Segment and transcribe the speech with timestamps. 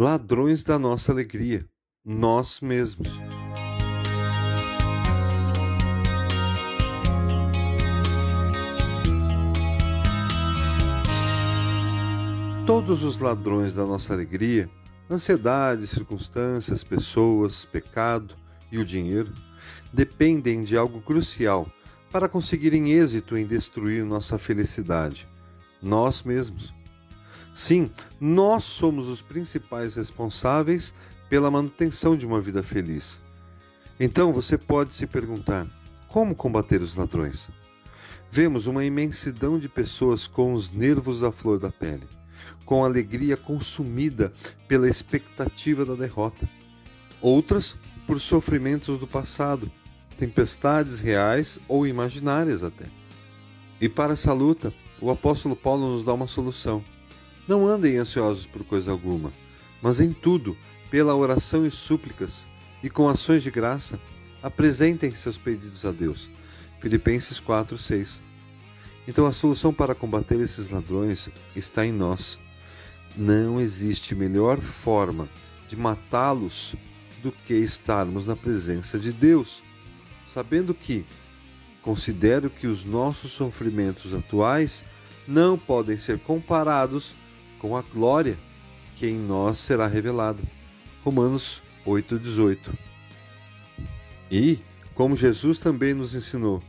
[0.00, 1.66] ladrões da nossa alegria,
[2.04, 3.18] nós mesmos.
[12.64, 14.70] Todos os ladrões da nossa alegria,
[15.10, 18.36] ansiedade, circunstâncias, pessoas, pecado
[18.70, 19.34] e o dinheiro,
[19.92, 21.68] dependem de algo crucial
[22.12, 25.28] para conseguirem êxito em destruir nossa felicidade:
[25.82, 26.77] nós mesmos.
[27.54, 27.90] Sim,
[28.20, 30.94] nós somos os principais responsáveis
[31.28, 33.20] pela manutenção de uma vida feliz.
[33.98, 35.66] Então você pode se perguntar:
[36.08, 37.48] como combater os ladrões?
[38.30, 42.06] Vemos uma imensidão de pessoas com os nervos à flor da pele,
[42.64, 44.32] com alegria consumida
[44.66, 46.48] pela expectativa da derrota.
[47.20, 49.70] Outras por sofrimentos do passado,
[50.16, 52.86] tempestades reais ou imaginárias até.
[53.80, 56.84] E para essa luta, o apóstolo Paulo nos dá uma solução.
[57.48, 59.32] Não andem ansiosos por coisa alguma,
[59.80, 60.54] mas em tudo,
[60.90, 62.46] pela oração e súplicas
[62.82, 63.98] e com ações de graça,
[64.42, 66.28] apresentem seus pedidos a Deus.
[66.78, 68.20] Filipenses 4, 6.
[69.08, 72.38] Então a solução para combater esses ladrões está em nós.
[73.16, 75.26] Não existe melhor forma
[75.66, 76.76] de matá-los
[77.22, 79.62] do que estarmos na presença de Deus,
[80.26, 81.06] sabendo que
[81.80, 84.84] considero que os nossos sofrimentos atuais
[85.26, 87.16] não podem ser comparados
[87.58, 88.38] com a glória
[88.94, 90.42] que em nós será revelada.
[91.04, 92.72] Romanos 8:18.
[94.30, 94.60] E,
[94.94, 96.62] como Jesus também nos ensinou,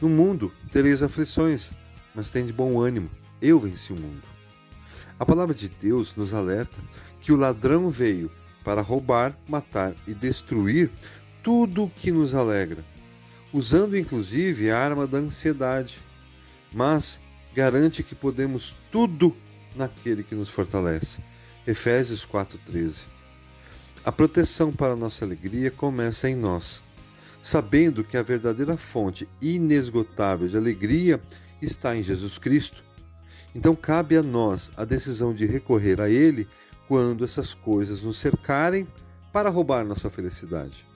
[0.00, 1.72] no mundo tereis aflições,
[2.14, 4.22] mas tem de bom ânimo, eu venci o mundo.
[5.18, 6.78] A palavra de Deus nos alerta
[7.20, 8.30] que o ladrão veio
[8.64, 10.90] para roubar, matar e destruir
[11.42, 12.84] tudo o que nos alegra,
[13.52, 16.00] usando inclusive a arma da ansiedade,
[16.72, 17.20] mas
[17.54, 19.36] garante que podemos tudo
[19.74, 21.20] naquele que nos fortalece.
[21.66, 23.06] Efésios 4:13.
[24.04, 26.82] A proteção para nossa alegria começa em nós,
[27.42, 31.20] sabendo que a verdadeira fonte inesgotável de alegria
[31.60, 32.84] está em Jesus Cristo.
[33.54, 36.46] Então cabe a nós a decisão de recorrer a ele
[36.86, 38.86] quando essas coisas nos cercarem
[39.32, 40.86] para roubar nossa felicidade.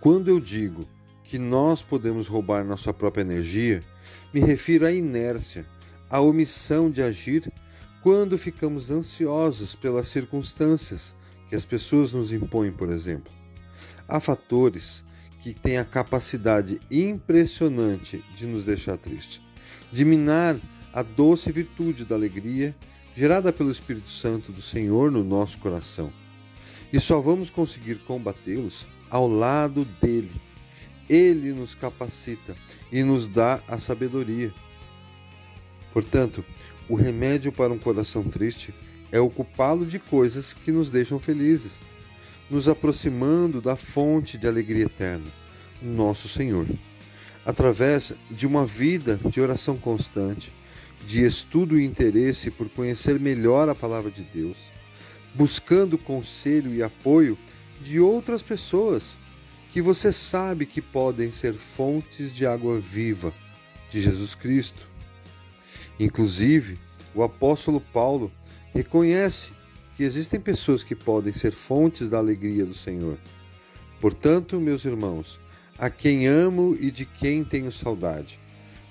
[0.00, 0.86] Quando eu digo
[1.24, 3.82] que nós podemos roubar nossa própria energia,
[4.32, 5.66] me refiro à inércia
[6.10, 7.52] a omissão de agir
[8.02, 11.14] quando ficamos ansiosos pelas circunstâncias
[11.48, 13.32] que as pessoas nos impõem, por exemplo.
[14.06, 15.04] Há fatores
[15.40, 19.42] que têm a capacidade impressionante de nos deixar triste,
[19.92, 20.58] de minar
[20.92, 22.74] a doce virtude da alegria
[23.14, 26.12] gerada pelo Espírito Santo do Senhor no nosso coração.
[26.92, 30.40] E só vamos conseguir combatê-los ao lado dele.
[31.08, 32.56] Ele nos capacita
[32.92, 34.54] e nos dá a sabedoria
[35.98, 36.44] Portanto,
[36.88, 38.72] o remédio para um coração triste
[39.10, 41.80] é ocupá-lo de coisas que nos deixam felizes,
[42.48, 45.26] nos aproximando da fonte de alegria eterna,
[45.82, 46.68] nosso Senhor.
[47.44, 50.54] Através de uma vida de oração constante,
[51.04, 54.70] de estudo e interesse por conhecer melhor a palavra de Deus,
[55.34, 57.36] buscando conselho e apoio
[57.82, 59.18] de outras pessoas
[59.68, 63.34] que você sabe que podem ser fontes de água viva
[63.90, 64.88] de Jesus Cristo
[65.98, 66.78] Inclusive,
[67.14, 68.30] o apóstolo Paulo
[68.72, 69.50] reconhece
[69.96, 73.18] que existem pessoas que podem ser fontes da alegria do Senhor.
[74.00, 75.40] Portanto, meus irmãos,
[75.76, 78.38] a quem amo e de quem tenho saudade,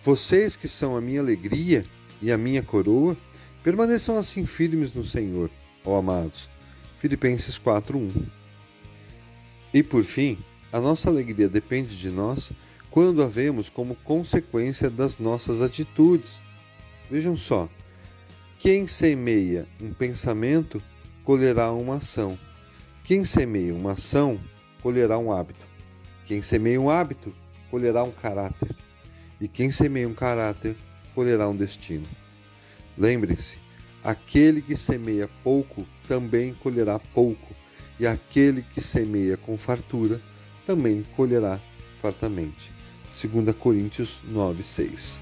[0.03, 1.85] vocês que são a minha alegria
[2.21, 3.15] e a minha coroa,
[3.63, 5.49] permaneçam assim firmes no Senhor,
[5.85, 6.49] ó amados.
[6.99, 8.25] Filipenses 4:1.
[9.73, 10.37] E por fim,
[10.73, 12.51] a nossa alegria depende de nós
[12.91, 16.41] quando a vemos como consequência das nossas atitudes
[17.09, 17.69] Vejam só:
[18.57, 20.81] quem semeia um pensamento
[21.23, 22.37] colherá uma ação.
[23.03, 24.39] Quem semeia uma ação
[24.81, 25.65] colherá um hábito.
[26.25, 27.33] Quem semeia um hábito
[27.71, 28.75] colherá um caráter.
[29.39, 30.75] E quem semeia um caráter
[31.15, 32.07] colherá um destino.
[32.97, 33.59] Lembrem-se:
[34.03, 37.55] aquele que semeia pouco também colherá pouco,
[37.99, 40.21] e aquele que semeia com fartura
[40.65, 41.61] também colherá
[41.95, 42.73] fartamente.
[43.05, 45.21] 2 Coríntios 9, 6.